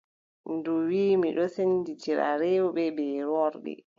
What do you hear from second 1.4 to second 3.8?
sendindira rewɓe bee worɓe.